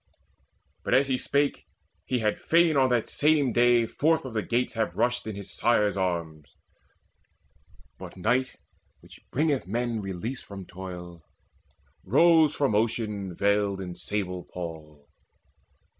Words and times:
But, 0.83 0.95
as 0.95 1.09
he 1.09 1.17
spake, 1.19 1.67
he 2.05 2.17
had 2.21 2.39
fain 2.39 2.75
on 2.75 2.89
that 2.89 3.07
same 3.07 3.53
day 3.53 3.85
Forth 3.85 4.25
of 4.25 4.33
the 4.33 4.41
gates 4.41 4.73
have 4.73 4.95
rushed 4.95 5.27
in 5.27 5.35
his 5.35 5.55
sire's 5.55 5.95
arms; 5.95 6.49
But 7.99 8.17
night, 8.17 8.55
which 9.01 9.19
bringeth 9.31 9.67
men 9.67 10.01
release 10.01 10.41
from 10.41 10.65
toil, 10.65 11.21
Rose 12.03 12.55
from 12.55 12.71
the 12.71 12.79
ocean 12.79 13.35
veiled 13.35 13.79
in 13.79 13.93
sable 13.93 14.43
pall. 14.45 15.07